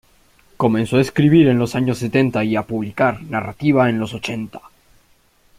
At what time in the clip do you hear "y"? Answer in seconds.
2.43-2.55